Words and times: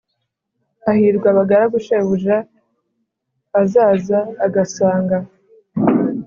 Hahirwa 0.83 1.27
abagaragu 1.33 1.77
shebuja 1.85 2.37
azaza 3.61 4.19
agasanga 4.45 5.17